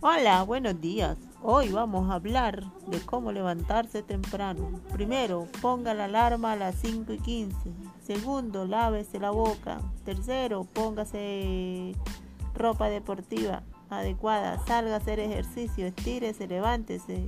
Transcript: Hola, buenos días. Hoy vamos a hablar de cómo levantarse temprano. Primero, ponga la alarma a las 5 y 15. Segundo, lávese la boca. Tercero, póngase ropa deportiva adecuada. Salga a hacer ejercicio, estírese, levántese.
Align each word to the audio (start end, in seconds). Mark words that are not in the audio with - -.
Hola, 0.00 0.42
buenos 0.42 0.78
días. 0.80 1.16
Hoy 1.42 1.70
vamos 1.70 2.10
a 2.10 2.14
hablar 2.14 2.62
de 2.88 3.00
cómo 3.00 3.32
levantarse 3.32 4.02
temprano. 4.02 4.80
Primero, 4.92 5.48
ponga 5.62 5.94
la 5.94 6.04
alarma 6.04 6.52
a 6.52 6.56
las 6.56 6.74
5 6.76 7.14
y 7.14 7.18
15. 7.18 7.56
Segundo, 8.02 8.66
lávese 8.66 9.18
la 9.18 9.30
boca. 9.30 9.80
Tercero, 10.04 10.64
póngase 10.64 11.94
ropa 12.54 12.90
deportiva 12.90 13.62
adecuada. 13.88 14.58
Salga 14.66 14.94
a 14.94 14.98
hacer 14.98 15.20
ejercicio, 15.20 15.86
estírese, 15.86 16.46
levántese. 16.46 17.24